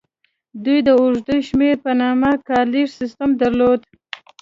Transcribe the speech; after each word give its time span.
دوی 0.63 0.79
د 0.87 0.89
اوږدې 0.99 1.37
شمېرنې 1.47 1.81
په 1.85 1.91
نامه 2.01 2.31
کالیز 2.49 2.89
سیستم 2.99 3.29
درلود 3.41 3.81